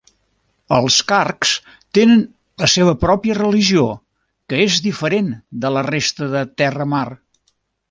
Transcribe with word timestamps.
Els 0.77 0.95
Kargs 1.09 1.51
tenen 1.97 2.23
la 2.63 2.69
seva 2.77 2.95
pròpia 3.03 3.37
religió, 3.41 3.85
que 4.53 4.65
és 4.65 4.81
diferent 4.89 5.31
de 5.67 5.73
la 5.77 5.87
resta 5.93 6.33
de 6.35 6.45
Terramar. 6.65 7.07